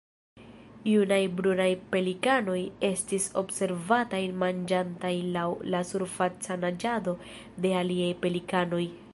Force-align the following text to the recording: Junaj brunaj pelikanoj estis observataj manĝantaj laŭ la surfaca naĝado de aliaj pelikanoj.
Junaj 0.91 1.19
brunaj 1.41 1.67
pelikanoj 1.91 2.55
estis 2.89 3.27
observataj 3.43 4.23
manĝantaj 4.45 5.13
laŭ 5.37 5.47
la 5.75 5.83
surfaca 5.91 6.59
naĝado 6.67 7.15
de 7.67 7.77
aliaj 7.83 8.13
pelikanoj. 8.27 8.85